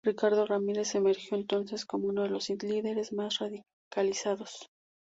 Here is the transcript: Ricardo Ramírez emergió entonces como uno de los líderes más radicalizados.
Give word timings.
Ricardo 0.03 0.47
Ramírez 0.47 0.95
emergió 0.95 1.37
entonces 1.37 1.85
como 1.85 2.07
uno 2.07 2.23
de 2.23 2.29
los 2.29 2.49
líderes 2.49 3.13
más 3.13 3.37
radicalizados. 3.37 4.71